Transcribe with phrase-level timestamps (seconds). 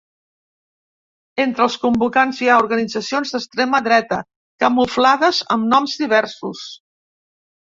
[1.43, 4.19] Entre els convocants hi ha organitzacions d’extrema dreta,
[4.65, 6.67] camuflades amb noms diversos.